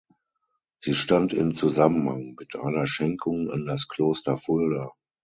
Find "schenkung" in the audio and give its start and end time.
2.87-3.51